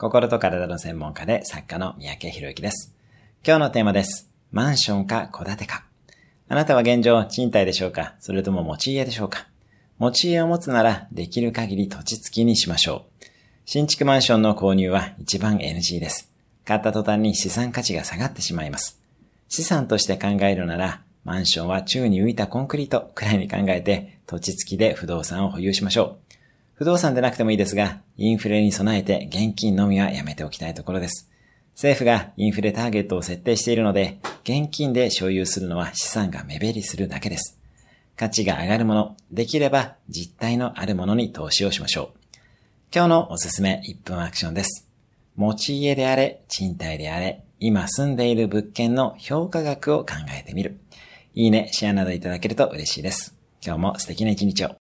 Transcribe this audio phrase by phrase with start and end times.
[0.00, 2.94] 心と体の専門家で作家の三宅博之です。
[3.46, 4.30] 今日のテーマです。
[4.50, 5.84] マンションか戸建てか。
[6.48, 8.14] あなたは現状賃貸でしょうか？
[8.18, 9.46] それとも持ち家でしょうか？
[9.98, 13.24] 持ち家を持つならできる限り土地付きにしましょう。
[13.66, 16.32] 新築マンションの購入は一番 NG です。
[16.64, 18.98] 買った途端に資産価値が下がってしまいます。
[19.50, 26.29] 資産として考えるなら、マンションは宙に浮いたコンクリートくらいに考えて、土地付きで不動産を保有しましょう。
[26.80, 31.30] 不動産でなくてもいいですが、インフレに備えて現金のみはやめておきたいところです。
[31.74, 37.58] 政府がインフレターゲットを設定しているので、現金で所有するのは資産が目減りするだけです。
[38.16, 42.18] 価値が上がるもの、できれば実体のあるものに投資をしましょう。
[42.94, 44.88] 今日のおすすめ1分アクションです。
[45.36, 50.80] 持ち家であれ、賃貸であれ、今住んでいる物件の評価額を考えてみる。
[51.34, 53.36] いいね、シェアなどいただけると嬉しいです。
[53.62, 54.79] 今日も素敵な一日を。